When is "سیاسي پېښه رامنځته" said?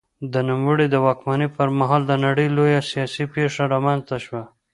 2.91-4.17